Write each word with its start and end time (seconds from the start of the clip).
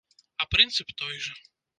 А 0.43 0.47
прынцып 0.53 0.93
той 1.03 1.19
жа. 1.27 1.37